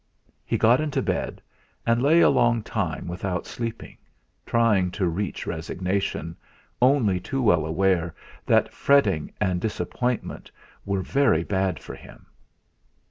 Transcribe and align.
He 0.43 0.57
got 0.57 0.81
into 0.81 1.03
bed, 1.03 1.43
and 1.85 2.01
lay 2.01 2.21
a 2.21 2.29
long 2.31 2.63
time 2.63 3.07
without 3.07 3.45
sleeping, 3.45 3.97
trying 4.47 4.89
to 4.97 5.05
reach 5.07 5.45
resignation, 5.45 6.35
only 6.81 7.19
too 7.19 7.39
well 7.39 7.67
aware 7.67 8.15
that 8.47 8.73
fretting 8.73 9.31
and 9.39 9.61
disappointment 9.61 10.49
were 10.87 11.03
very 11.03 11.43
bad 11.43 11.77
for 11.77 11.93
him. 11.93 12.25